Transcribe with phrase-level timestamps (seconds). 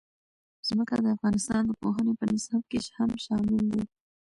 [0.67, 3.83] ځمکه د افغانستان د پوهنې په نصاب کې هم شامل دي.